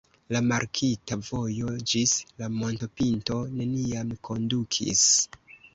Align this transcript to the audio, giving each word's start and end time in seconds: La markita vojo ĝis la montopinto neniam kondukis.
La 0.35 0.39
markita 0.51 1.17
vojo 1.27 1.75
ĝis 1.91 2.15
la 2.41 2.49
montopinto 2.57 3.39
neniam 3.61 4.19
kondukis. 4.31 5.07